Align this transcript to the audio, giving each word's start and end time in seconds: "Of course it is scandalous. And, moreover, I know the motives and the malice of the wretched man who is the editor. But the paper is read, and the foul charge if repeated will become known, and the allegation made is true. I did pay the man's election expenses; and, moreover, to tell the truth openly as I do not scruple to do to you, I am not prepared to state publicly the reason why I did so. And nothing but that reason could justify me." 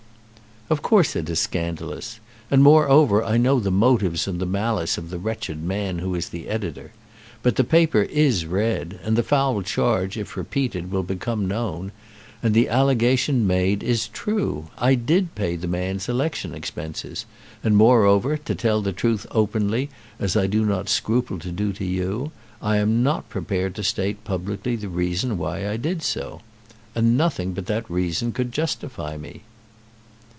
"Of 0.69 0.81
course 0.81 1.17
it 1.17 1.29
is 1.29 1.37
scandalous. 1.37 2.21
And, 2.49 2.63
moreover, 2.63 3.21
I 3.25 3.35
know 3.35 3.59
the 3.59 3.69
motives 3.69 4.25
and 4.25 4.39
the 4.39 4.45
malice 4.45 4.97
of 4.97 5.09
the 5.09 5.17
wretched 5.19 5.61
man 5.61 5.99
who 5.99 6.15
is 6.15 6.29
the 6.29 6.47
editor. 6.47 6.93
But 7.43 7.57
the 7.57 7.65
paper 7.65 8.03
is 8.03 8.45
read, 8.45 8.97
and 9.03 9.17
the 9.17 9.21
foul 9.21 9.63
charge 9.63 10.15
if 10.17 10.37
repeated 10.37 10.89
will 10.89 11.03
become 11.03 11.45
known, 11.45 11.91
and 12.41 12.53
the 12.53 12.69
allegation 12.69 13.45
made 13.45 13.83
is 13.83 14.07
true. 14.07 14.69
I 14.77 14.95
did 14.95 15.35
pay 15.35 15.57
the 15.57 15.67
man's 15.67 16.07
election 16.07 16.53
expenses; 16.53 17.25
and, 17.61 17.75
moreover, 17.75 18.37
to 18.37 18.55
tell 18.55 18.81
the 18.81 18.93
truth 18.93 19.27
openly 19.31 19.89
as 20.21 20.37
I 20.37 20.47
do 20.47 20.65
not 20.65 20.87
scruple 20.87 21.37
to 21.39 21.51
do 21.51 21.73
to 21.73 21.83
you, 21.85 22.31
I 22.61 22.77
am 22.77 23.03
not 23.03 23.27
prepared 23.27 23.75
to 23.75 23.83
state 23.83 24.23
publicly 24.23 24.77
the 24.77 24.87
reason 24.87 25.37
why 25.37 25.67
I 25.69 25.75
did 25.75 26.01
so. 26.01 26.39
And 26.95 27.17
nothing 27.17 27.51
but 27.51 27.65
that 27.65 27.89
reason 27.91 28.31
could 28.31 28.53
justify 28.53 29.17
me." 29.17 29.41